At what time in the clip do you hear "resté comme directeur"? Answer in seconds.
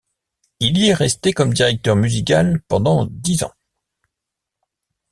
0.95-1.95